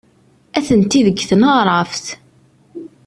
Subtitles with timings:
[0.57, 2.05] Atenti deg tneɣraft.